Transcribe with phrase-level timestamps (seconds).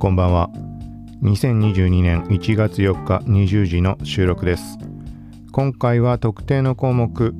[0.00, 0.48] こんばんは。
[1.22, 4.78] 2022年1月4日20時の収録です。
[5.52, 7.34] 今回は特定の項目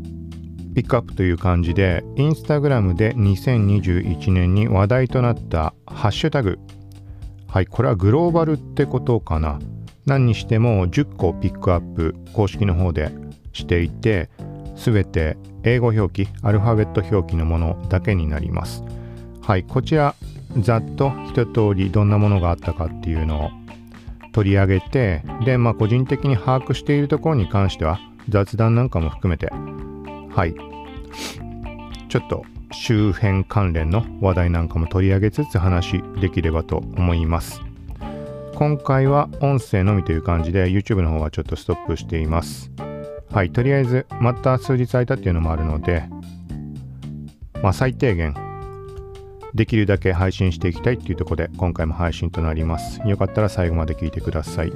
[0.74, 6.58] ピックアップという感じでインスタグラムで2021年に話題となったハッシュタグ。
[7.48, 9.58] はいこれはグローバルってことかな。
[10.04, 13.10] 何にしても10個ピックアップ公式の方で
[13.54, 14.28] していて
[14.76, 18.84] 全て英語表記アルファベット表記のものだけになります。
[19.40, 20.14] はいこちら
[20.58, 23.50] ざっと一通りどんなものがあったかっていうのを
[24.32, 29.50] 取り上げてでまあ個人的に把握しているところに関しては雑談なんかも含めて
[30.34, 30.54] はい。
[32.08, 37.60] ちょっと周辺関連の話題なんかも取り上げつつ話できればと思います。
[38.54, 42.70] 今回は音声のみという感じで YouTube の方はちょっとストップしています。
[43.32, 43.50] はい。
[43.50, 46.04] とりあえずまた数日空いたっていうのもあるので
[47.62, 48.34] まあ最低限
[49.54, 53.00] できるだけ配信していきたいっていうところで今回も配信となります。
[53.06, 54.72] よかったら最後まで聞いてください。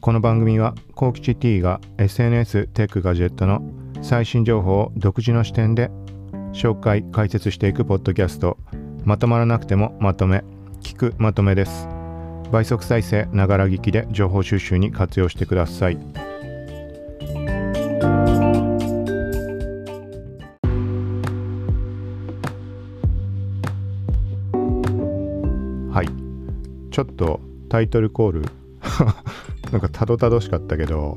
[0.00, 3.62] この番組は幸吉 T が SNS テックガジェットの
[4.00, 5.90] 最新情報を独自の視点で
[6.52, 8.56] 紹介解説していくポッドキャスト
[9.04, 10.44] まとまらなくてもまとめ
[10.82, 11.88] 聞くまとめです
[12.50, 15.98] 倍速再生ながら聞きで情報収集に活用してください
[26.98, 28.42] ちょっとタイトルコール
[29.70, 31.16] なんかたどたどしかったけど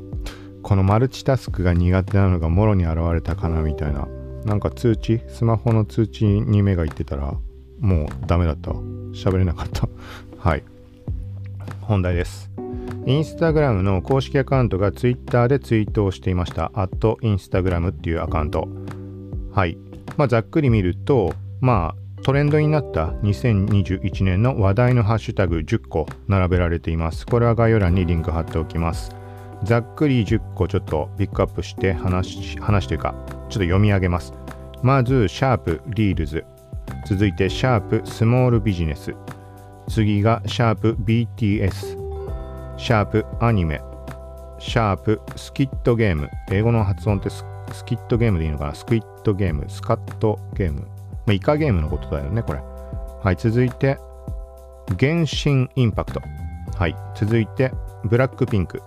[0.62, 4.06] このマルチタスクが苦手なのがもろに現れたかなみたいな
[4.44, 7.34] なんか通知スマホの通知に目がいってたら
[7.80, 9.88] もうダメだった喋れなかった
[10.38, 10.62] はい
[11.80, 12.48] 本題です
[13.04, 16.70] インスタグラムの公式アカウントがツイッターでツイートをしていました。
[16.74, 18.68] アットインスタグラムっていうアカウント。
[19.52, 19.76] はい。
[20.16, 27.26] まあ、ざっくり見ると、まあ、トレンドになった2021年の話題のハッシュタグ10個並べられています。
[27.26, 29.10] これは概要欄にリンク貼っておきます。
[29.64, 34.32] ざっくり10個ちょっとピックアップして話話というか、ちょっと読み上げます。
[34.84, 36.44] まず、シャープ Reels。
[37.06, 39.14] 続いて、シャープ Small Business。
[39.88, 41.98] 次が、シャープ BTS。
[42.76, 43.80] シャープアニメ。
[44.60, 46.30] シャープ Squid Game。
[46.52, 47.44] 英語の発音ってス
[47.84, 48.74] キットゲームでいいのかな？
[48.74, 49.64] Squid Game。
[49.68, 50.86] スカットゲーム。
[51.26, 52.60] まあ、イカゲームのことだよね、これ。
[53.22, 53.98] はい、続いて、
[54.98, 56.20] 原神 Impact。
[56.76, 57.72] はい、続いて、
[58.04, 58.82] BLACKPINK。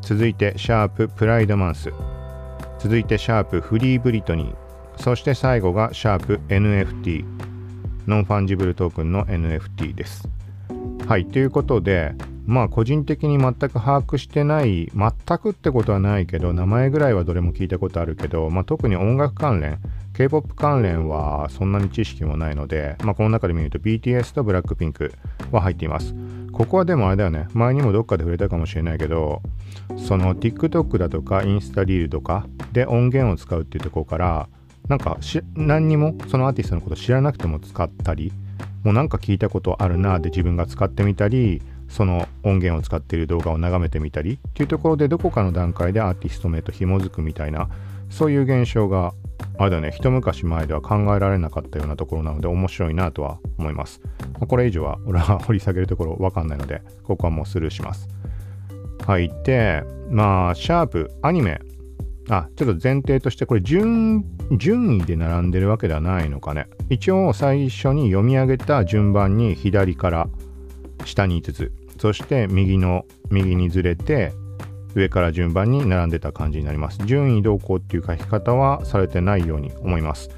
[0.00, 1.92] 続いて、シャープ Pride Month。
[2.78, 5.02] 続いて、シャープ Free Britney。
[5.02, 7.24] そして最後が、シャープ NFT。
[8.06, 10.28] Non-Fungible Token の NFT です。
[11.08, 12.14] はい、ということで、
[12.46, 19.78] まあ個人的に全く把握してない、全くってことはないけど、名前ぐらいはどれも聞いたことあるけど、まあ特に音楽関連、
[20.14, 25.12] K-POP 関連はそんなに知識もないので、まあ、この中で見ると BTS とブラックピンク
[25.50, 26.14] は入っています。
[26.52, 29.42] ここはでもあれだよね、前にもどっかで触れたかもしれないけど、
[29.96, 34.48] その TikTok だとかインスタリールとかで音源を使うっていうところから、
[34.88, 35.18] なんか
[35.56, 38.32] 何にもそのアーティストのこと知らなくても使ったり、
[38.84, 47.68] もうなんか聞いたことあるなで自分が使ってみたり、その音源を使っている動画を眺めてみたりっていうところでどこかの段階でアーティスト名と紐づくみたいな
[48.10, 49.12] そういう現象が
[49.56, 54.00] あれだね、一昔前では考えられなかったようなところなので面白いなとは思います。
[54.48, 58.08] これ以上は俺は 掘り下げるところわかんないので、ここはもうスルーします。
[59.06, 59.30] はい。
[59.44, 61.60] で、まあ、シャープ、アニメ。
[62.30, 64.24] あ、ちょっと前提として、これ順、
[64.56, 66.68] 順位で並んでるわけではないのかね。
[66.88, 70.28] 一応最初に読み上げた順番に左から
[71.04, 74.32] 下に5つ、そして右の、右にずれて、
[74.94, 76.98] 上から順番に並んでた感じになります。
[77.04, 80.30] 順位どうこうっていう書き方はされてないように思います。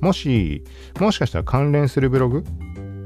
[0.00, 0.64] もし、
[0.98, 2.44] もしかしたら関連するブログ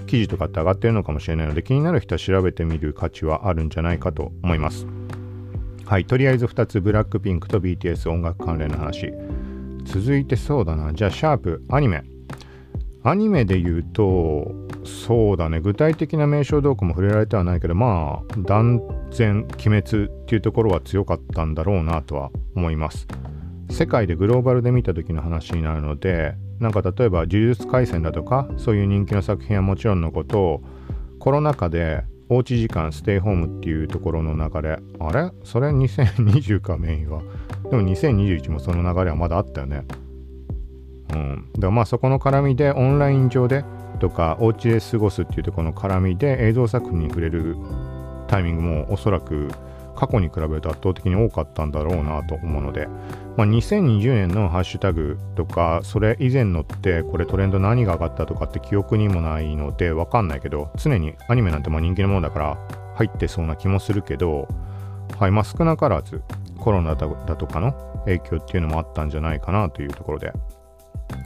[0.06, 4.86] 記事とかって上がってるのかもしれないので気になる人は調べてみる価値はあるんじゃないかと思います。
[5.86, 9.12] はい、とりあえず2つブラックピンクと BTS 音楽関連の話。
[9.84, 10.92] 続いてそうだな。
[10.94, 12.02] じゃあ、シャープ、アニメ。
[13.02, 14.50] アニメで言うと、
[14.84, 23.06] そうだね、具体的な名称どうかも触れられてはないけど、まあ、断然、鬼滅っていうところは強かったんだろうなとは思います。
[23.70, 30.62] 世界でグローバルで見た時の話になるので、なんか例えば、呪術廻戦だとか、そういう人気の作品はもちろんのことを、
[31.18, 35.32] コロナ禍でおうち時間、ステイホームっていうところの流れ、あれ？
[35.44, 37.22] それ？2020かメインは。
[37.70, 39.84] でも2021もその流れはまだあったよね。
[41.12, 43.64] うん、でまあそこの絡みでオンライン上で
[44.00, 47.56] とかお家で過ごすっていうところの絡みで映像作品に触れる
[48.28, 49.50] タイミングもおそらく
[49.94, 52.88] 過去に比べると圧倒的に多かったんだろうなと思うので、
[53.36, 62.58] まあ、2020年のハッシュタグとかそれ以前のってこれトレンド何が上がったとかって記憶にもないのでわかんないけど常にアニメなんてまあ人気のものだから
[62.96, 64.48] 入ってそうな気もするけど
[65.18, 66.22] はいまあ少なからず
[66.58, 67.72] コロナだとかの
[68.04, 70.32] 影響っていうのもあったんじゃないかなというところで、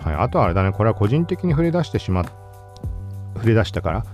[0.00, 2.25] はい、あとはあれだねこれは個人的に触れ出してしまっ
[3.38, 4.05] 触れ出したからっ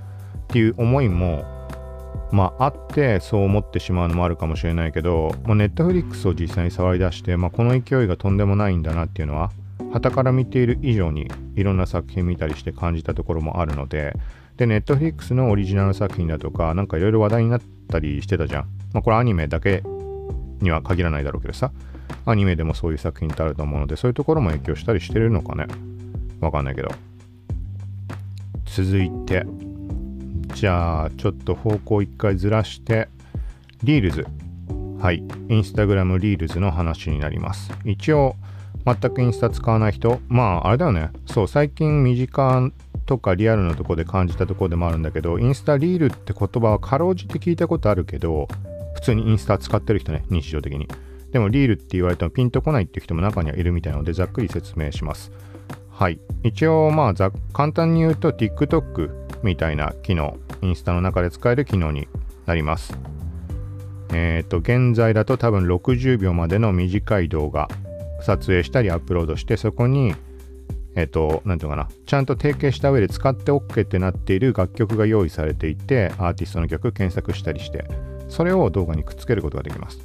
[0.48, 1.44] ていう思いも
[2.30, 9.52] まあ、あってそう思ってしまうのもあるかもしれないけど、まあ、ネットフリックスを実際に触り出して、まあ、この勢いがとんでもないんだなっていうのは
[9.92, 14.14] 旗から見ている以上にいろんな作品見たりして感じたところもあるので
[14.56, 18.62] でネットフリックスのオリジナル作品だとかなんかいろいろ話題になったりしてたじゃん、
[18.92, 19.84] まあ、これアニメだけ
[20.60, 21.70] には限らないだろうけどさ。
[22.26, 25.66] アニメでもそういう作品ってあると思うのでそういうところも影響したりしてるのかね。
[26.40, 26.88] わかんないけど。
[28.74, 29.46] 続いて
[30.54, 33.08] じゃあちょっと方向一回ずらして
[33.84, 34.26] リールズ。
[34.98, 35.22] はい。
[35.48, 37.70] インスタグラムリールズの話になります。
[37.84, 38.34] 一応
[38.84, 40.20] 全くインスタ使わない人。
[40.26, 41.10] まああれだよね。
[41.26, 42.72] そう最近身近
[43.06, 48.48] とかリアルなとこで感じたとこでもあるんだけどインスタリールって言葉はかろうじて聞いたことあるけど
[48.94, 50.88] 普通にインスタ使ってる人ね日常的に。
[51.30, 55.30] でもリールって言われてもピンとこないっていう人も中にはいるみたいなのでざっくり説明します。
[55.94, 62.08] はい一応まあ簡単に言うと TikTok みたいな機能、インスタの中で使える機能に
[62.46, 62.98] なります。
[64.12, 67.68] えっ、ー、と、現在だと多分60秒までの短い動画、
[68.22, 70.14] 撮影したりアップロードして、そこに、
[70.96, 77.84] えっ、ー、と、なんていうかな、ちゃんと提携した上で使って OK ってなっている楽曲が用意されていて、アーティストの曲検索したりして、
[78.28, 80.00] それを動画にくっつけることができます。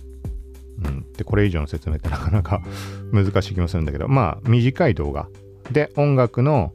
[0.83, 2.61] うん、で、これ以上の説明ってなかなか
[3.13, 5.29] 難しい気もするんだけど、まあ、短い動画
[5.71, 6.73] で音楽の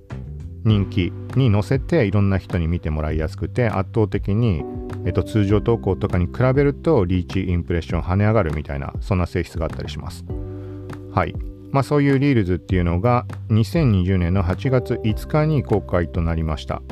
[0.65, 4.63] 人気に乗せていろんな人に見てもらいやすくて圧倒的に、
[5.05, 10.25] えっと、通常投稿とかに比べるとリーチインプレッション跳ね上がるみたいなそんな性質があったりします。
[11.13, 11.35] はい。
[11.71, 16.83] まあそういうリールズっていうのが2020年の8月5日に公開となりました。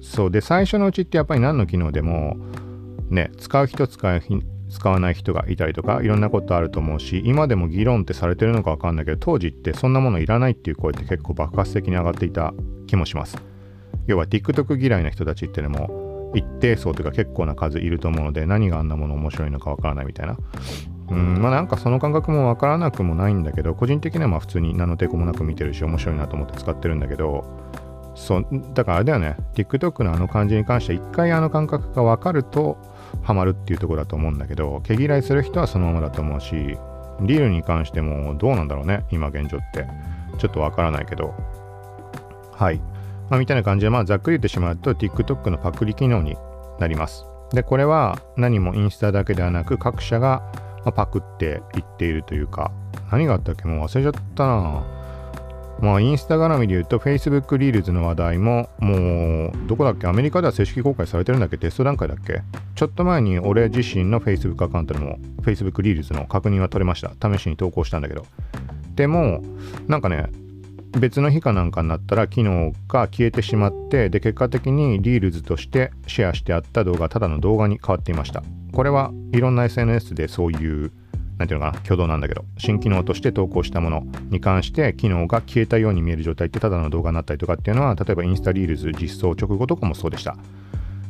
[0.00, 2.36] そうで最初のうちってやっぱり何の機能でも
[3.08, 4.20] ね使う人使う
[4.68, 12.52] 使わない人がいたりとかいろんなことあると思うし今でも議論ってされてるのか分かんないけど当時ってそんなものいらないっていう声って結構爆発的に上がっていた
[12.86, 13.38] 気もします。
[14.06, 20.36] 要は TikTok 嫌いな人たちってのも一定層というか結構な数いると思うので何があんなもの面白いのか分からないみたいな。
[21.10, 27.44] うんまあなんかその感覚も分からなくもないんだけど個人的にはまあ普通に何の抵抗もなく見てるし面白いなと思って使ってるんだけど
[28.14, 29.36] そうだからあれだよね。
[29.54, 32.76] TikTok のあの感じに関して一回あの感覚が分かると
[33.22, 39.86] ハマるっていうとこだと思うんだけど毛嫌いする人はそのままだと思うしリールに関してもどうなんだろうね今現状って。
[40.38, 41.34] ちょっとわからないけど。
[42.52, 42.80] はい。
[43.28, 46.36] まあ、みたいな感じで、まあ、ざっくり言ってしまうと TikTok のパクリ機能に
[46.78, 47.24] なります。
[47.50, 50.52] でこれは何もインスタだけではなく各社が
[50.94, 52.70] パクっていっているというか
[53.10, 53.66] 何があったっけ？
[53.66, 54.97] もう忘れちゃったな。
[55.80, 62.42] まあ、インスタ絡みで言うと、Facebook リールズの話題も、もう、どこだっけアメリカでは正式公開されてるんだっけテスト段階だっけ
[62.74, 67.12] ちょっと前に俺自身の Facebook アカウントでも Facebook リールズの確認は取れました。
[67.30, 68.26] 試しに投稿したんだけど。
[68.94, 69.42] でも、
[69.86, 70.30] なんかね、
[70.98, 78.42] 別の日かなんかになったら機能が消えてしまってで結果的に Reels としてシェアしてあった動画ただの動画に変わっていました
[78.72, 80.92] これはいろんな SNS でそういう
[81.38, 90.36] なんていうのかな、挙動なんだけど、新機能として投稿したものに関して機能が消えたように見える状態ってただの動画になったりとかっていうのは、例えばインスタ Reels 実装直後とかもそうでした。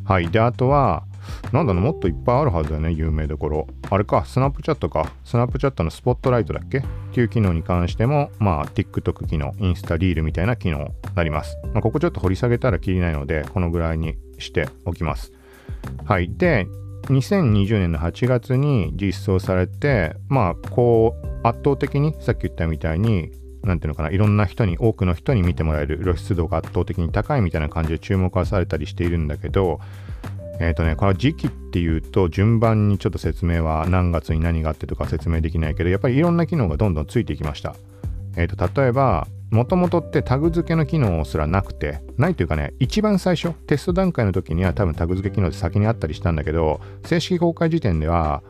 [0.04, 0.30] はい。
[0.30, 1.04] で、あとは、
[1.52, 3.66] なんだろう、もっといっぱいあるはずだよね、有名どころ。
[3.90, 5.12] あれか、 Snapchat か。
[5.24, 6.78] Snapchat の Spotlight だっけ？
[6.78, 6.82] っ
[7.12, 11.58] ていう機能に関しても、まあ、TikTok 機能、インスタリールみたいな機能になります。
[11.74, 15.32] まあ、ここちょっと掘り下げたらきりないので、このぐらいにしておきます。
[16.06, 16.30] はい。
[16.34, 16.66] で、
[17.04, 23.30] 2020年の8月に実装されてまあこう圧倒的にさっき言ったみたいに
[23.62, 29.80] 何ていうのかないろんな人に多くの人に見てもらえる露出度が圧倒的に高いみたいな感じで注目はされたりしているんだけど
[30.60, 37.74] えっ、ー、とねこの時期っていうと順番にちょっと説明は何月に何があってとか説明できないけどやっぱりいろんな機能がどんどんついていきました。
[38.36, 48.42] えっ、ー、と例えばもともとってタグ付けの機能すらなくて、ないというかね、一番最初、テスト段階の時には多分タグ付け機能で先にあったりしたんだけど、正式公開時点では、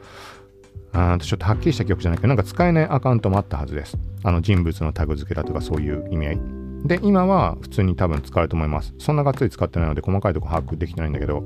[0.93, 3.97] あちょっとはっきりした記憶じゃないけど、なんか使えないアカウントもあったはずです。
[4.25, 6.41] あの人物のタグ付けだとかそういう意味合い。
[6.85, 8.95] で、今は普通に多分使えると思います。
[8.99, 11.45] そんながっつり使ってないので細かいとこ把握できてないんだけど。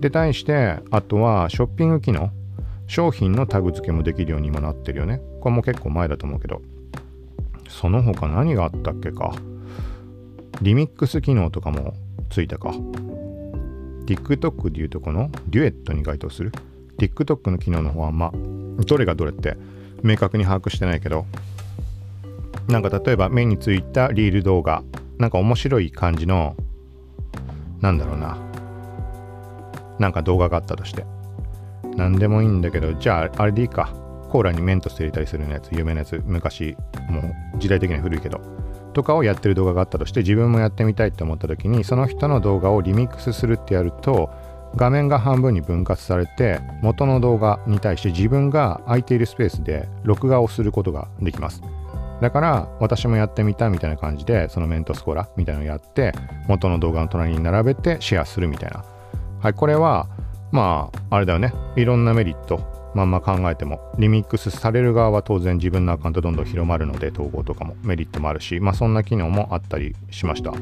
[0.00, 2.30] で、対して、あとはショッピング機能。
[2.86, 5.20] 商品のタグ付けもできるように今なってるよね。
[5.40, 6.62] これも結構前だと思うけど。
[7.68, 9.34] その他何があったっけか？
[10.62, 11.94] リミックス機能とかも
[12.30, 12.70] ついたか
[14.06, 16.52] ？TikTok でいうとこのデュエットに該当する
[16.98, 18.32] ？TikTok の機能の方はまあ
[18.84, 19.56] どれがどれって
[20.02, 21.26] 明確に把握してないけど
[22.68, 24.82] なんか例えば目についたリール動画
[25.18, 26.56] なんか面白い感じの
[27.80, 28.38] なんだろうな
[29.98, 31.04] なんか動画があったとして
[31.96, 33.92] 何でもいいんだけどじゃああれでいいか
[34.30, 36.76] コーラにメントス入れたりするやつ有名なやつ昔
[37.08, 38.40] もう時代的には古いけど
[38.92, 44.30] とかをやってる動画があったとして自分もやってみたいって思った時にその人の動画をリミックスするってやると
[44.76, 51.62] 画面が半分に分割されて元の動画に対して自分が空いているスペースで録画をすることができます。
[52.20, 56.12] だから私もやってみたみたいな感じでそのメントスコラみたいなのをやって
[56.48, 58.84] 元の動画の隣に並べてシェアするみたいな。
[59.40, 60.08] はいこれは
[60.50, 61.52] まああれだよね。
[61.76, 62.77] いろんなメリット。
[62.94, 70.52] まんま考えてもリミックスされる側は当然自分のアカウントどんどん広まるので統合とかもメリットもあるしまあそんな機能もあったりしました。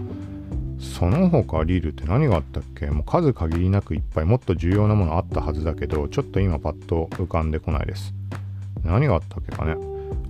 [0.79, 2.87] その他リールって何があったっけ？
[2.91, 8.13] もう数限りなくいっぱいもっと重要なものあったはずだけどちょっと今パッと浮かんでこないです。
[8.85, 9.77] 何があったっけかね？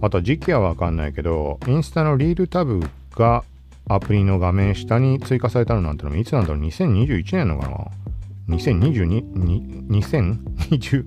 [0.00, 2.81] あと時期はわかんないけどインスタのリールタブ
[3.17, 3.43] が
[3.88, 9.25] アプリの画面下に追加されたのなんてのもいつなんだろう？2021年のかな？2022
[9.88, 11.07] 2020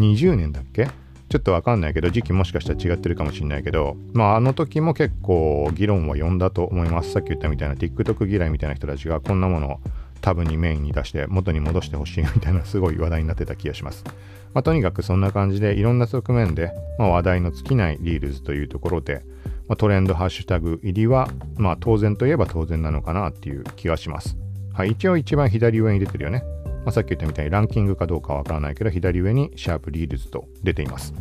[0.00, 0.88] 20年だっけ？
[1.28, 9.80] ちょっとわかんないけど時期もしかしたら違ってるかもしれないけどまああの時も結構議論は呼んだと思いますさっき言ったみたいな TikTok 嫌いみたいな人たちがこんなものを
[10.20, 14.04] タブにメインに出して元に戻してほしいみたいなすごい話題になってた気がします。
[14.52, 19.22] まあ、とにかくそんな感じでいろんな側面で、まあ、話題の尽きない Reels というところで、
[19.68, 24.36] まあ、トレンドハッシュタグ入りは、まあ、当然といえば当然なのかなっていう気がします。
[24.74, 26.42] はい、一応一番左上に出てるよね。
[26.84, 31.14] まあ、さっき言ったみたいにランキングかどうかわからないけど、左上にシャープ Reels と出ています。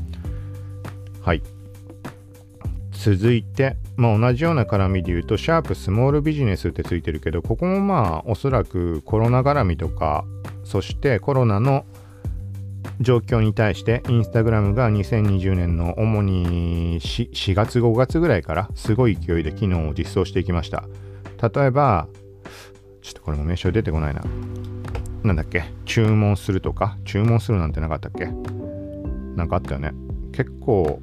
[1.21, 1.43] はい。
[2.91, 10.25] 続いて、まあ、同じような絡みで言うと、シャープ Small Business ってついてるけど、ここもまあ、おそらくコロナ絡みとか、
[10.65, 11.85] そしてコロナの
[12.99, 20.83] 状況に対して、インスタグラムが2020年の主に 4, 4月5月ぐらいからすごい勢いで機能を実装していきました。
[21.41, 22.07] 例えば、
[23.01, 24.21] ちょっとこれも名称出てこないな。
[25.23, 25.65] なんだっけ？
[25.85, 26.97] 注文するとか？
[27.05, 28.27] 注文するなんてなかったっけ？
[29.35, 29.91] なんかあったよね。
[30.31, 31.01] 結構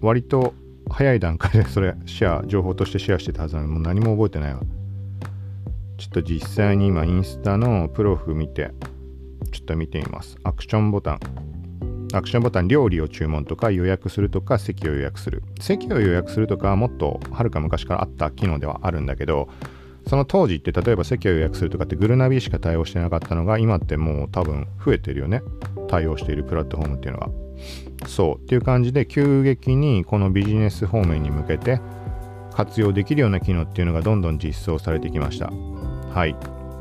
[0.00, 0.54] 割と
[0.90, 4.60] 早い段階でそれシェア情報としてシェアしてたはずなのにもう何も覚えてないわ。
[5.98, 8.72] ちょっと実際に今インスタのプロフ見て
[9.50, 10.36] ちょっと見てみます。
[10.44, 11.20] アクションボタン。
[12.12, 15.42] アクションボタン料理を注文とか予約するとか席を予約する。
[15.60, 19.48] 席を予約するとかもっとはるか昔からあった機能ではあるんだけど
[20.08, 25.42] その当時って例えば席を予約するとかってグルナビしか対応してなかったのが今ってもう多分増えてるよね。
[25.88, 27.28] 対応しているプラットフォームっていうのが。
[28.06, 28.42] そう。
[28.42, 31.80] っていう感じで急激にこのビジネス方面に向けて
[32.52, 35.50] 活用できるような機能っていうのがどんどん実装されてきました。
[35.50, 36.36] はい。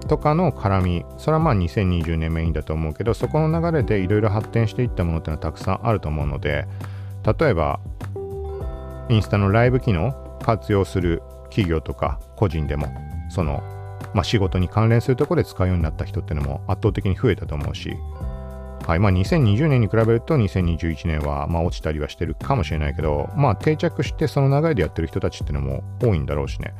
[0.08, 1.06] とかの絡み。
[1.18, 6.68] それはまあ2020年メインだと思うけどそこの流れでいろいろ発展していったものっていうのはたくさんあると思うので
[7.40, 7.80] 例えば
[9.10, 10.14] インスタのライブ機能
[10.44, 12.88] 活用する企業とか個人でも
[13.36, 13.62] その、
[14.14, 17.96] まあ、仕事に関連するところで使うようになった人っていうのも圧倒的に増えたと思うし、
[18.88, 26.74] はいまあ、2020年に比べると2021年はまあ落ちたりはしてるかもしれないけど、まあ、定着してその流れでやってる人たちっていうのも多いんだろうしね。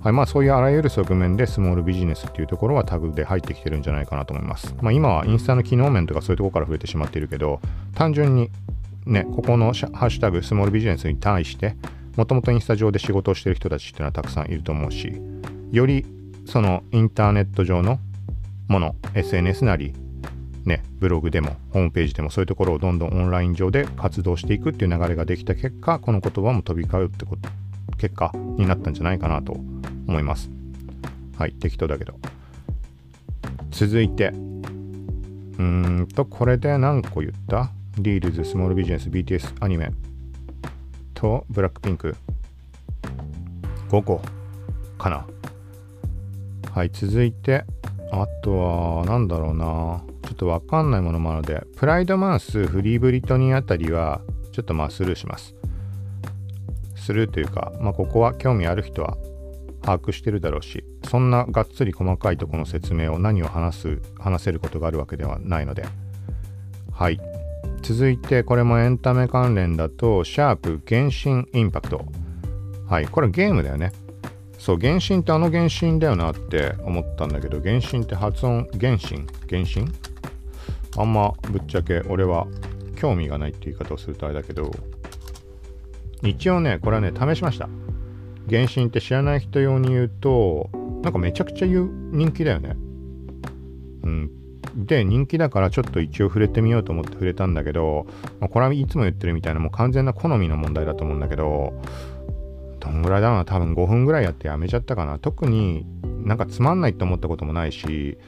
[0.00, 4.74] はいまあ、そういうあらゆる側面でスモールビジネスっていうところはタグで入ってきてるんじゃないかなと思います。
[4.80, 7.60] まあ、今はインスタの機能面とかそういうところから増えてしまっているけど、
[7.94, 8.50] 単純に
[9.06, 11.76] ね、ここのハッシュタグスモールビジネスに対して、
[12.16, 15.20] もともとインスタ上で仕事をしてる人たちっていうのはたくさんいると思うし、
[15.72, 16.04] より
[16.46, 17.98] そのインターネット上の
[18.68, 19.92] もの SNS なり
[20.64, 27.48] ねブログでもホームページでもそういうところをどんどんオンライン上で活動していくっていう流れができた結果この言葉も飛び交うってこと
[27.96, 30.50] 結果になったんじゃないかなと思います。
[31.36, 32.14] はい適当だけど。
[33.70, 34.28] 続いて。
[34.28, 37.70] うーんとこれで何個言った？
[37.98, 39.90] リールズスモールビジネス BTS アニメ
[41.14, 42.14] とブラックピンク。
[43.90, 44.22] 5個
[44.98, 45.26] かな。
[46.72, 47.64] はい、続いて、
[48.10, 50.02] あとは、なんだろうな。
[50.22, 54.20] ちょっとわかんないものもあるので、プライドマウス、フリーブリトニーあたりは、
[54.52, 55.54] ちょっとまあスルーします。
[56.96, 59.16] スルーというか、まあここは興味ある人は
[59.82, 65.86] 把握してるだろうし、そんながっつり細かいとこの説明を何を話す、話せることがあるわけではないので。
[66.92, 67.20] はい。
[67.82, 72.04] 続いて、これもエンタメ関連だと、シャープ原神インパクト。
[72.86, 73.06] はい。
[73.06, 73.92] これゲームだよね。
[74.58, 79.24] そう原神ってあの原神だよなって思ったんだけど原神って発音原神？
[79.48, 79.90] 原神？
[80.96, 82.46] あんまぶっちゃけ俺は
[82.96, 84.70] 興味がないって言い方をするとあれだけど
[86.22, 87.68] 一応ねこれはね試しました。
[88.50, 90.70] 原神って知らない人用に言うと
[91.02, 92.76] なんかめちゃくちゃ人気だよね。
[94.02, 94.30] うん。
[94.74, 98.06] で人気だからちょっと一応触れてみようと思って触れたんだけど、
[98.40, 101.72] まあ、これはいつも言ってるみたいなもう完全な好みの問題だと思うんだけど
[102.78, 103.44] どんぐらいだろうな。
[103.44, 105.18] 多分5分ぐらいやってやめちゃったかな。
[105.18, 105.86] 特に
[106.24, 108.18] なんかつまんないと思ったこともないし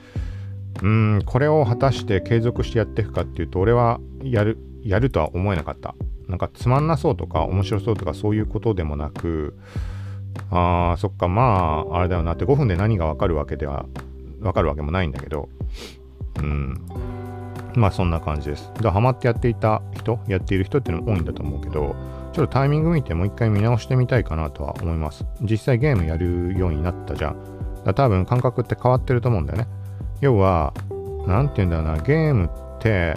[0.83, 5.95] うんこれを果たして継続してやっていくかっていうと俺はやるやるとは思えなかった。
[6.28, 9.59] なんかつまんなそうとか面白そうとかそういうことでもなく
[10.50, 12.35] あーそっかまああれだよな。
[12.35, 13.87] って5分で何がわかるわけでは
[14.40, 15.49] わかるわけもないんだけど
[16.38, 16.80] うん。
[17.75, 18.71] まあそんな感じです。
[18.75, 21.95] だからハマってやっていた人やっている人っていうのも多いんだと思うけど
[22.33, 25.25] ちょっとタイミング見てもう一回見直してみたいかなとは思います。
[25.43, 27.37] 実際ゲームやるようになったじゃん。
[27.85, 29.67] だ多分感覚って変わってると思うんだよね。
[30.21, 30.73] 要は
[31.27, 32.03] 何て言うんだろうな。
[32.03, 32.49] ゲームっ
[32.81, 33.17] て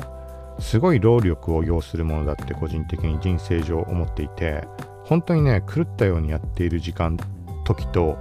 [0.59, 4.67] すごい労力を要するものだって個人的に人生上思っていて
[5.03, 7.17] 本当にね狂ったようにやっている時間
[7.65, 8.17] 時と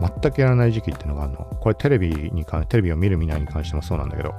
[0.00, 1.38] 全くやらない時期っていうのがあるの。
[1.60, 4.32] これテレビに関テレビを見る見ないに関してもそうなんだけど。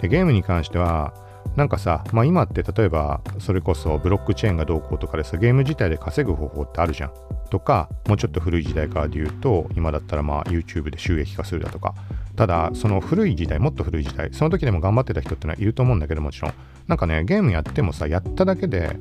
[0.00, 1.12] でゲームに関しては
[1.56, 7.12] なんかさ、まあ、今って例えばそれこそブロックチェーンがどうこうとかでさゲーム自体で稼ぐ方法ってあるじゃん。
[7.50, 11.94] とかもうちょっと古い時代からで言うと今だったらまあ YouTube で収益化するだとか。
[12.36, 16.52] ただその古い時代もっと古い時代その時でも頑張ってた人ってのはいると思うんだけどもちろん。
[16.86, 18.96] なんかねゲームやってもさやっただけで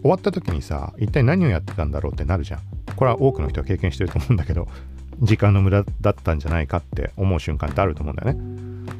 [0.00, 2.60] 終わった時にさ一体何をやってたんだろうってなるじゃん。
[2.96, 4.66] これは多くの人は経験してると思うんだけど
[5.20, 8.40] 時間の無駄だったんじゃないかって思う瞬間ってあると思うんだよね。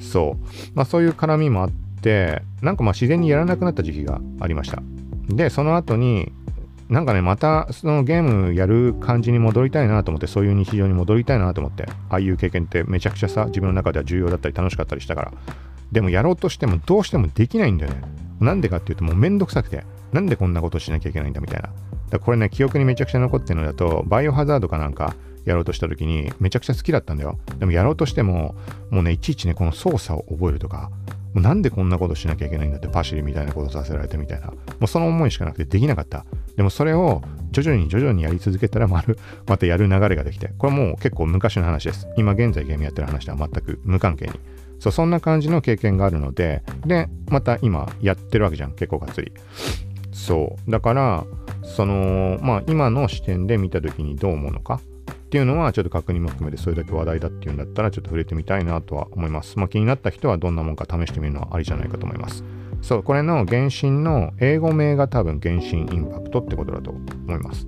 [0.01, 0.47] そう。
[0.75, 1.75] まあそういう絡みもあって
[2.61, 4.83] なんかまあ自然にやらなくなった時期がありました。
[5.29, 6.33] でその後に
[6.89, 15.33] なんかねまたそのゲームやる感じに戻りたいなと思ってそういう日常に戻りたいなと思ってああいう経験ってめちゃくちゃさ自分の中では重要だったり楽しかったりしたから。
[15.93, 18.03] でもやろうとしてもどうしてもできないんだよね。
[18.41, 19.85] なんでかっていうともうめんどくさくて。
[20.13, 21.71] なんでこんなことしなきゃいけないんだみたいな。
[22.11, 25.15] だこれね記憶にめちゃくちゃ残ってるのだとバイオハザードかなんか
[25.47, 27.39] やろうとした時にめちゃくちゃ好きだったんだよ。
[27.59, 28.55] でもやろうとしても
[28.91, 30.91] もうねいちいちねこの操作を覚えるとか
[31.35, 34.49] もうなんでこんなことしなきゃいけないんだってパシリみたいなことさせられてみたいな。
[34.49, 36.25] もうその思いしかなくてできなかった。
[36.57, 40.53] でもそれを徐々に徐々にやり続けたらまるまたやる流れができて。
[40.59, 42.07] これもう結構昔の話です。
[42.17, 44.33] 今現在ゲームやってる話とは全く無関係に。
[44.79, 48.73] そうそんな感じの経験があるのででまた今やってるわけじゃん。
[48.73, 49.33] 結構がっつり。
[50.12, 50.71] そう。
[50.71, 51.25] だから
[51.62, 54.81] そのまあ今の視点で見た時にどう思うのか。
[55.33, 59.59] っていうのはちょっと確認も含めてそれだけ話題だっていうんだったらちょっと触れてみたいなとは思います。
[59.59, 62.45] まあ、気になった人はどんなもんか試してみるのはありじゃないかと思います。
[62.83, 67.03] そう、これの原神の英語名が多分原神インパクトってことだと思
[67.35, 67.66] います。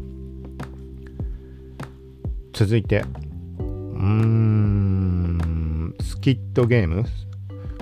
[2.53, 7.05] 続いて、うーん、スキットゲーム？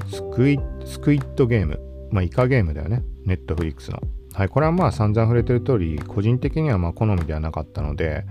[0.06, 1.80] スクイスクイットゲーム？
[2.12, 3.02] まあ、イカゲームだよね。
[3.24, 3.98] ネットフリックスの。
[4.32, 8.24] はい、これはまあ散々触れてる通り、個人的にはま好みではなかったので、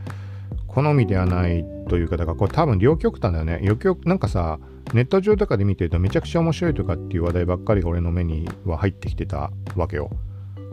[0.74, 3.60] 好みではないというか、だからこれ多分両極端だよね。
[3.62, 4.58] 両極、なんかさ、
[4.94, 10.10] ネット上とかで見てるとめちゃくちゃ面白いとかっていう話題ばっかりが俺の目には入ってきてたわけよ。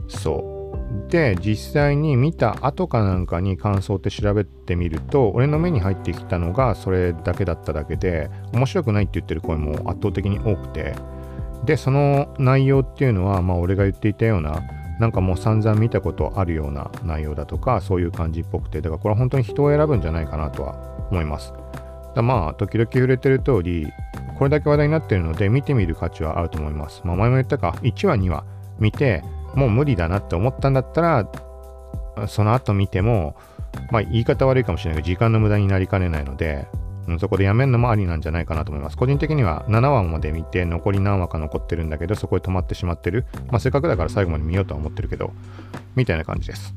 [0.07, 1.11] そう。
[1.11, 10.95] で、実際に見た後かなんかに感想って調べてみると、俺の目に入ってきたのがそれだけだっただけで、面白くないって言ってる声も圧倒的に多くて、
[11.65, 14.63] で、その内容っていうのは、まあ俺が言っていたような、
[14.99, 20.75] なんかもう散々見たことあるような内容だとかそういう感じっぽくてだからこれは本当に人を選ぶんじゃないかなとは
[21.11, 21.53] 思います。
[22.15, 23.87] だまあ時々触れてる通り
[24.39, 27.03] これだけ話題になってるので見てみる価値はあると思います。
[27.05, 28.45] まあ前も言ったか1話2話
[28.79, 29.23] 見て
[29.55, 31.29] もう無理だなって思ったんだったら
[32.27, 33.37] その後見ても
[33.91, 36.67] まあ言い方悪いかもしれないけど時間の無駄になりかねないので
[37.09, 38.97] うんそこでやめるのもありなんじゃないかなと思います。
[38.97, 43.27] 個人的には7話まで見て残り何話か残ってるんだけどそこで止まってしまってる。
[43.49, 45.33] まあせっかくだから最後まで見ようとは思ってるけど
[45.97, 46.75] みたいな感じです。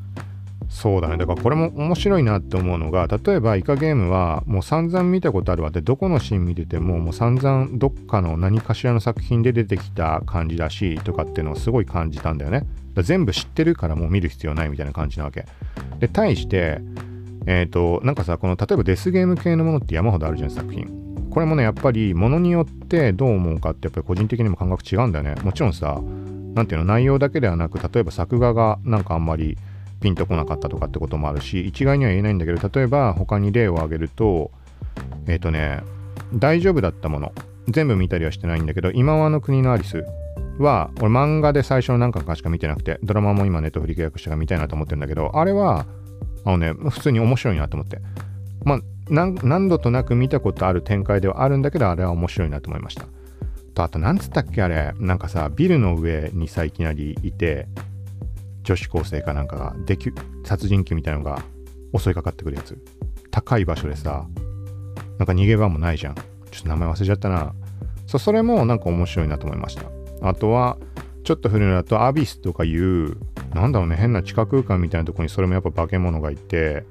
[0.71, 1.17] そうだね。
[1.17, 12.65] だからこれも面白いなって思うのが、例えばイカゲームはもう散々見たことあるわって、どこのシーン見てても、もう散々どっかの何かしらの作品で出てきた感じだし、とかっていうのをすごい感じたんだよね。
[12.95, 15.45] 全部知ってるからもう見る必要ないみたいな感じなわけ。
[15.99, 16.79] で、対して、
[17.45, 20.87] えっ、ー、と、なんかさ、この例えばデスゲーム系のものって山ほどあるじゃん、作品。
[21.31, 25.35] これもね、やっぱりものによってどう思うかってやっぱり個人的にも感覚違うんだよね。
[25.43, 26.01] もちろんさ、
[26.53, 29.57] なんていうの、内容だけではなく、例えば作画がなんかあんまり
[30.01, 34.51] ピンとこなかったとかってこともあるし、一概には言えないんだけど、例えば他に例を挙げると、
[35.27, 35.81] えっ、ー、とね、
[36.33, 37.33] 大丈夫だったもの、
[37.69, 40.03] 全部見たりはしてないんだけど、今はの国のアリス
[40.59, 45.85] は、俺漫画で最初の何巻かしか見てなくて、ドラマも今ネットフリ契約したから見たいなと思ってるんだけど、あれは、
[46.45, 47.99] あのね、普通に面白いなと思って。
[48.63, 53.05] まあ、何度となく見たことある展開ではあるんだけど、あれは面白いなと思いました。
[53.73, 57.67] と、あと、なんつったっけあれ、なんかさ、ビルの上にさ、いきなりいて、
[58.63, 60.11] 女子高生かなんかが、でき
[60.43, 61.41] 殺人鬼みたいなのが
[61.97, 62.77] 襲いかかってくるやつ。
[63.31, 64.25] 高い場所でさ、
[65.17, 66.15] なんか逃げ場もないじゃん。
[66.15, 66.23] ちょ
[66.59, 67.53] っと名前忘れちゃったな。
[68.11, 69.83] そそれもなんか面白いなと思いました
[70.21, 70.77] あとは
[71.23, 73.15] ちょっと古いのだとアビスとかいう
[73.53, 76.85] なんだろうね変な地下空間みたいなとこにそれもやっぱ化け物がいて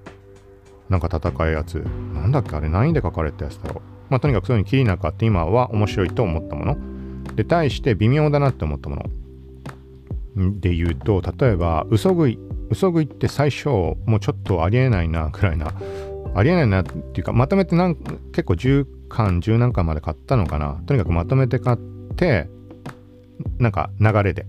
[0.90, 1.76] なんか戦うやつ。
[2.14, 3.82] なんだっけあれ何で書かれたやつだろう。
[4.10, 6.76] まあとにかくそういうふうにキリナカって今は面白いと思ったもの。
[7.36, 10.60] で対して微妙だなって思ったもの。
[10.60, 12.38] で言うと例えば嘘食い
[12.70, 15.72] 嘘食いって最初もうちょっとありえないなくらいな。
[16.34, 20.80] ありえないなっていうかまとめてなん結構10巻10何巻まで買ったのかな。
[20.86, 21.78] とにかくまとめて買っ
[22.16, 22.48] て
[23.58, 24.46] なんか流れで。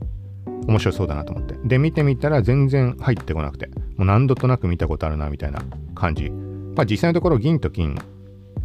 [0.67, 1.55] 面白そうだなと思って。
[1.63, 3.67] で見てみたら全然入ってこなくて。
[3.97, 5.61] もう何度となく見たことあるなみたいな
[5.95, 6.29] 感じ。
[6.29, 7.95] まあ実際のところ銀と金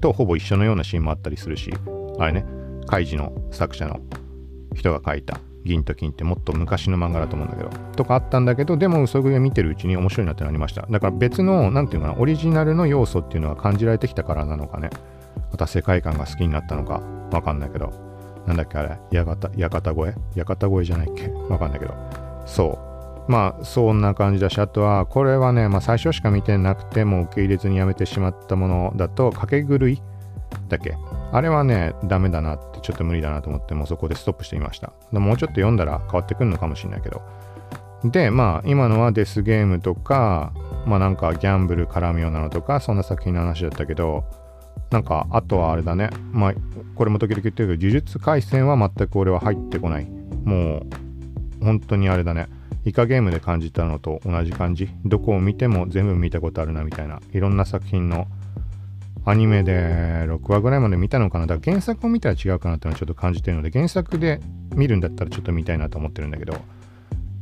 [0.01, 1.73] とほぼ一緒のようなシーンもあったりするし
[2.19, 2.45] あれね。
[2.87, 4.01] カイジの作者の
[4.75, 10.87] 人が書いた銀と金ってもっと昔の漫画だと思うんだけどとかあったんだけどでも嘘食いを見てるうちに面白いなってなりました。
[10.89, 14.91] だから別の何て言うかなオリジナルの要素っていうのが感じられてきたからなのかね。
[15.51, 18.06] また世界観が好きになったのかわかんないけど。
[18.47, 18.99] なんだっけあれ？
[19.11, 21.29] 屋形屋形越え屋形越えじゃないっけ？
[21.49, 21.95] わかんないけど。
[22.47, 22.79] そ
[23.29, 23.31] う。
[23.31, 30.01] まあそんな感じだしあとはこれはね、まあ、最初しか見てなくても受け入れずにやめてしまったものだと掛け狂い
[30.69, 30.97] だっけ？
[31.33, 34.93] あれはねダメだなってちょっと無理だなと思ってもうそこでストップしてみました。
[35.11, 37.21] もうちょっと読んだら変わってくるのかもしれないけど。
[38.05, 40.53] でまあ今のはデスゲームとか
[40.87, 44.25] まあなんかギャンブル絡むようなのとかそんな作品の話だったけど
[44.91, 46.11] なんかあとはあれだね。
[46.33, 46.55] まあ
[46.95, 50.07] これも時々言ってるけど呪術廻戦は全く俺は入ってこない。
[50.45, 50.87] も
[51.61, 52.49] う本当にあれだね。
[52.85, 54.89] イカゲームで感じたのと同じ感じ。
[55.05, 57.21] どこを見ても全部見たことあるなみたいな。
[57.33, 58.29] いろんな作品の
[59.25, 61.49] アニメで6話ぐらいまで見たのかな。
[61.49, 64.41] だから原作を見たら違うかなってのはちょっと感じてるので原作で
[64.77, 66.57] 見るんだったらちょっと見たいなと思ってるんだけど。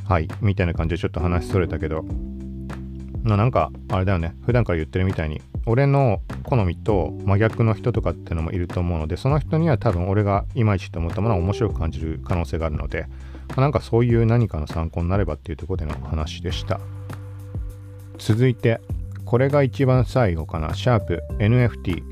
[0.08, 0.28] はい。
[0.40, 2.06] みたいな感じでちょっと話それたけど。
[3.24, 4.34] なんかあれだよね。
[4.46, 13.06] 普段から言ってるみたいに俺の好みと真逆の人とかっていうのもいると思うのでその人には多分俺がいまいちと思ったものは面白く感じる可能性があるので、
[13.48, 16.80] まあ、なんかそういう何かの参考になればっていうとこでの話でした
[18.18, 18.80] 続いて
[19.24, 20.74] これが一番最後かな。
[20.74, 22.02] シャープ NFT。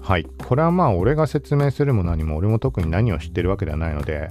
[0.00, 0.24] はい。
[0.24, 4.30] これはまあ俺が説明するも何も俺も特に何を知ってるわけではないので、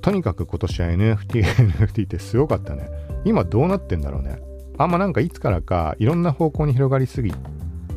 [0.00, 1.44] とにかく今年は NFT、
[1.78, 2.88] NFT ってすごかったね。
[3.24, 4.40] 今どうなってんだろうね。
[4.78, 7.32] あんまなんかいつからかいろんな方向に広がりすぎ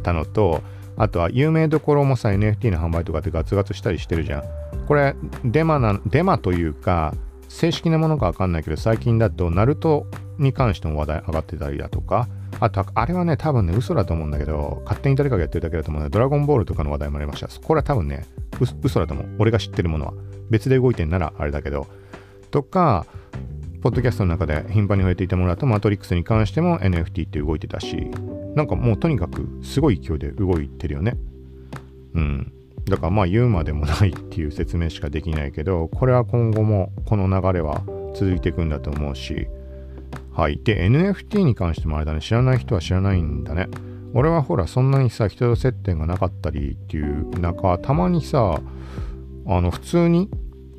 [0.07, 0.61] たのと、
[0.95, 4.43] あとは有名どころもさ NFT の販売とかってガツガツしたりしてるじゃん。
[4.87, 7.13] これデマな、デマというか
[7.49, 12.27] 正式なものかわかんないけど最近だとナルトに関しても話題上がってたりだとか、
[12.59, 17.47] あと、あれはね、多分ね、嘘だと思うんだけど、勝手に誰かがやってるだけだと思うんだドラゴンボールとかの話題もありました。
[17.47, 18.25] これは多分ね、
[18.83, 19.25] 嘘だと思う。
[19.39, 20.13] 俺が知ってるものは。
[20.49, 21.87] 別で動いてんならあれだけど。
[22.49, 23.05] とか、
[23.81, 27.95] ポッドキャストの中で頻繁に触れていたものだと、マトリックスに関しても NFT って動いてたし、
[28.55, 31.15] なんかもうとにかくすごい勢いで動いてるよね。
[32.15, 32.53] うん。
[32.85, 37.83] だからまあ言うまでもないっていう説明しかできないけど、これは今後もこの流れは
[38.15, 39.47] 続いていくんだと思うし、
[40.33, 40.59] はい。
[40.63, 43.67] で、NFT に関してもあれだね、知らない人は知らないんだね。
[44.13, 48.59] 俺はほら、そんなにさ、人と接点がなかったりっていう中、たまにさ、
[49.45, 50.29] あの、普通に、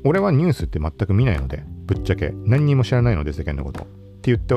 [0.03, 3.81] 俺はニュースって全く見ないので、ぶっちゃけ、何にも知らないので、世間のこと。
[3.81, 3.85] っ
[4.21, 4.55] て言って、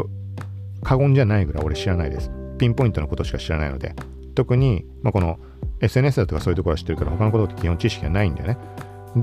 [0.83, 2.31] 過言じゃないぐらい俺知らないです。
[2.59, 3.95] ピンポイントのことしか知らないので。
[4.35, 5.39] 特に、まあ、この
[5.81, 8.59] SNS だとかそういうところは知ってるから、他のことって基本知識がないんだよね。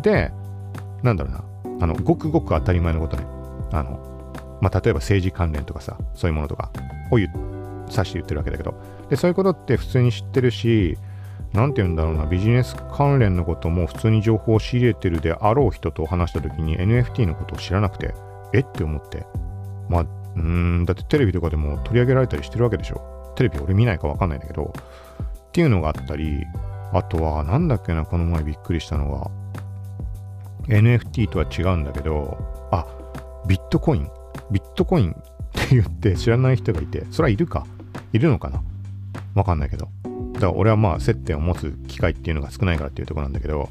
[0.01, 0.31] で、
[1.03, 1.43] なんだろうな、
[1.81, 3.25] あの、ごくごく当たり前のことね。
[3.71, 3.99] あの、
[4.59, 6.71] まあ、例えば政治関連とかさ、そういうものとか
[7.11, 8.73] を指して言ってるわけだけど、
[9.09, 10.97] で、そういうことって普通に知ってるし、
[11.53, 18.13] なんて言うんだろうな、ビジネス関連のことも普通に情報を仕入れてるであろう人と話した時に NFT のことを知らなくて、
[18.53, 19.25] えって思って。
[19.89, 23.33] まあ、うーん、だってテレビとかでも取り上げられたりしてるわけでしょ。
[23.35, 24.73] テレビ俺見ないかわかんないんだけど、
[25.49, 26.45] っていうのがあったり、
[26.93, 29.31] あとは、なんだっけな、この前びっくりしたのが、
[30.67, 32.37] NFT とは違うんだけど、
[32.71, 32.85] あ、
[33.47, 34.09] ビットコイン。
[34.51, 35.13] ビットコインっ
[35.69, 37.65] て言って知らない人がいて、それはいるか
[38.13, 38.61] いるのかな
[39.35, 39.87] わかんないけど。
[40.33, 43.69] だから俺はまあ接点を持つ機会っていうのが少ないからっていうとこなんだけど、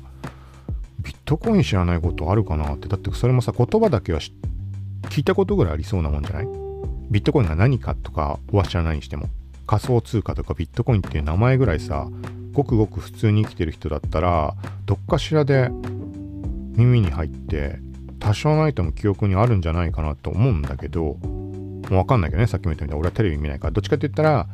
[1.03, 2.89] ビットコイン知らないことあるかなって。
[2.89, 4.21] だってそれもさ、言葉だけは
[5.03, 6.47] 聞いたことぐらいありそうなもんじゃない？
[7.11, 9.29] ビットコインが何かとかは知らないにしても。
[9.67, 12.09] 仮想通貨とかビットコインっていう名前ぐらいさ、
[12.55, 14.55] ごくごく普通に生きてる人だったら、
[14.87, 15.69] どっかしらで
[16.75, 17.79] 耳に入って
[18.19, 24.47] 多少ないとも記憶にあるんじゃないかなと思うんだけど、もうわかんないけどね、さっきも言ったように俺はテレビ見ないから、どっちかって言ったら、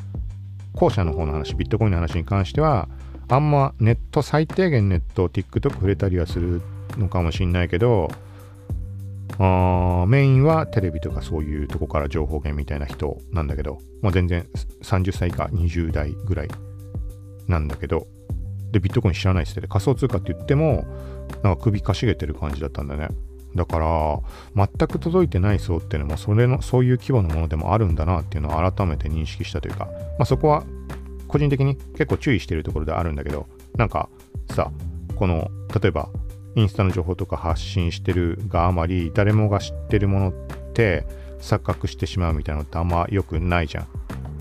[0.74, 2.88] 後者の方の話、ビットコインの話に関しては、
[3.28, 6.60] あんまネット、最低限ネット、TikTok 触れたりはする
[6.98, 8.10] のかもしんないけど、
[9.38, 14.46] あメインはテレビとかそういうとこから情報源みたいな人なんだけど、まあ、全然
[14.82, 16.48] 30歳以下20代ぐらい
[17.48, 18.06] なんだけど、
[18.70, 20.84] でビットコイン知らないっすって仮想通貨って言っても
[21.42, 23.08] なんか首かしげてる感じだったんだね。
[23.54, 29.90] だから全く届いてない層っていうのもそれのそういう規模のものでもあるんだなっていうのを改めて認識したというか、ま
[30.20, 30.64] あ、そこは
[31.28, 34.08] 個人的に結構注意してるところであるんだけどなんか
[34.50, 34.70] さ
[35.16, 36.08] この例えば
[36.56, 40.32] インスタの情報とか発信してるがあまり誰もが知ってるものっ
[40.72, 41.06] て
[41.40, 43.86] 錯覚してしまうみたいなのってあんま良くないじゃん。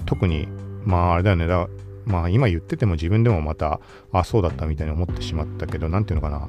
[0.06, 0.48] 特に
[0.86, 1.48] まああれだよね。
[1.48, 1.68] だ
[2.06, 3.80] まあ今言ってても自分でもまた
[4.12, 6.48] あそうだったみたいに思ってしまったけど何ていうのかな。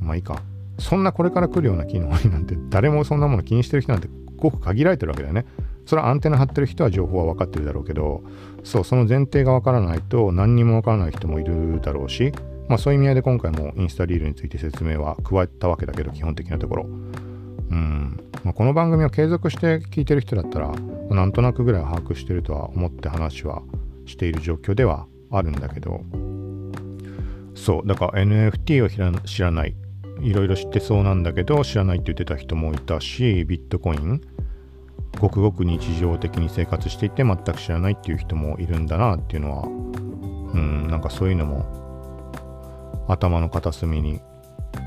[0.00, 0.40] まあいいか。
[0.78, 5.44] そんなこれから来るような機能になんて誰もそんなもの気にしてる人なんてごく限られてるわけだよね。
[5.86, 8.22] それはアンテナ張ってる人は情報は分かってるだろうけど、
[8.62, 12.32] そう、その前提が分からないと何にも分からない人もいるだろうし、
[12.68, 16.84] まあそういう意味合いで今回もインスタリールについて説明は加えたわけだけど、基本的なところ。
[16.84, 18.20] うん。
[18.44, 20.72] まあ、この番組を継続して聞いてる人だったら、
[21.10, 23.62] なんとなくぐらい把握してるとは思って話は
[24.04, 26.02] している状況ではあるんだけど、
[27.54, 29.74] そう、だから NFT を知らない
[30.20, 34.20] いろいろ知ってそうなんだけど知らないって言ってた人もいたしビットコイン
[35.20, 44.20] ごくごく日常的に生活していて全く知らないっていう人もいるんだなっていうのはうんなんかそういうのも頭の片隅に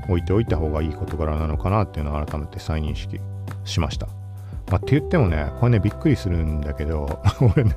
[0.08, 3.20] 置いておいた方がいい事柄なのかなっていうのを改めて再認識
[3.64, 4.06] しました。
[4.70, 7.20] まあ、って言ってもねこれねびっくりするんだけど
[7.54, 7.76] 俺ね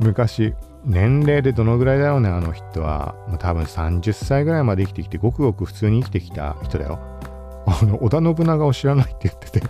[0.00, 0.54] 昔
[0.86, 3.16] 年齢でどのぐらいだろうね、あの人は。
[3.28, 7.00] まあ、多分30歳ぐらいまで生きてきて、ごくごく普通に生きてきた人だよ。
[7.66, 9.66] あの、織田信長を知らないって言ってて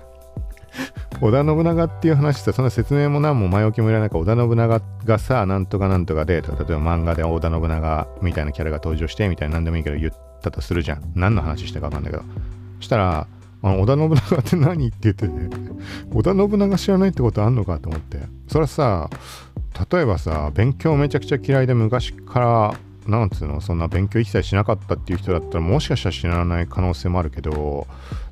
[1.22, 11.12] 織田信長っていう話さ、そんな説明も何も前置きもいらないから、織田信長がさ、なんとかなんとかで、例えば漫画で織田信長みたいなキャラが登場して、みたいな何でもいいけど言ったとするじゃん。
[11.14, 12.24] 何の話したかわかんないけど。
[12.80, 13.26] したら、
[13.62, 15.32] あの織田信長って何って言ってて、
[16.12, 18.20] 織田信長知らないってことあんのかと思って。
[18.48, 19.08] それはさ、
[19.90, 22.74] 例えばさ勉強めちゃくちゃ嫌いで昔から
[23.06, 27.86] なんつうのそんな勉強一切しなかったっていう人だったらもしかしたら知らない可能性もあるけど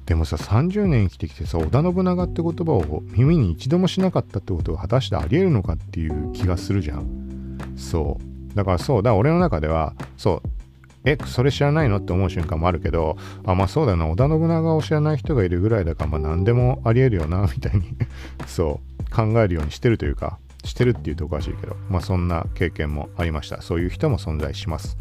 [0.06, 7.58] でもさ30年生きてきてさ織田信長って言葉を耳に一度もしなかったってことが果たしてありえるのかっていう気がするじゃん。
[7.76, 8.18] そ
[8.52, 8.56] う。
[8.56, 9.02] だからそう。
[9.02, 10.48] だ俺の中ではそう。
[11.06, 14.06] えそれ知らないのって思う瞬間もあるけどあまあそうだな。
[14.06, 17.96] 織田信長を知らない人がいるぐらいだからまあ何でもありえるよなみたいに。
[18.46, 18.80] そ
[19.10, 19.14] う。
[19.14, 20.38] 考えるようにしてるというか。
[20.64, 23.62] してるっていうとおかしいけど、まあそんな経験もありました。
[23.62, 24.96] そういう人も存在します。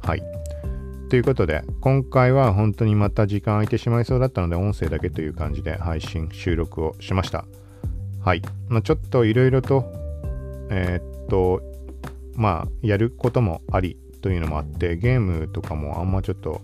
[0.00, 0.22] はい。
[1.08, 7.46] ということで、今回は本当にまた時間空いてしまいそうだったので、音声だけという感じで配信、収録をしました。
[8.20, 8.42] はい。
[8.68, 9.90] まあ、ちょっといろいろと、
[10.70, 11.62] えー、っと、
[12.34, 16.60] まあ、やることもありというのもあって、ゲームとかもあんまちょっと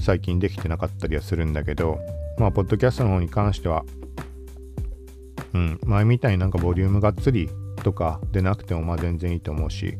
[0.00, 2.00] 最近できてなかったりはするんだけど、
[2.38, 3.84] まあ、ポッドキャストの方に関しては、
[5.54, 7.50] うん、前みたいになんかボリュームがっつり
[7.82, 9.98] とかでなくてもまあ全然いいと思うし、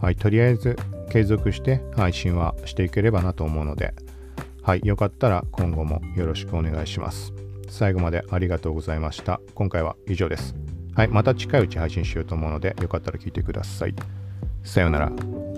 [0.00, 0.76] はい、とりあえず
[1.10, 3.94] 継続して配信はしていければなと思うので、
[4.62, 7.32] はい、よかったら今後もよろしくお願いします。
[7.68, 9.40] 最後までありがとうございました。
[9.54, 10.54] 今回は以上です。
[10.94, 13.94] はい、また近いうち配信しようと思うので、よかったら聞いてください。
[14.62, 15.51] さようなら。